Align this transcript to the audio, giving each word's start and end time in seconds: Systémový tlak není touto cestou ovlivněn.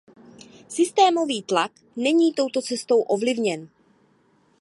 Systémový 0.67 1.41
tlak 1.43 1.71
není 1.95 2.33
touto 2.33 2.61
cestou 2.61 3.01
ovlivněn. 3.01 3.69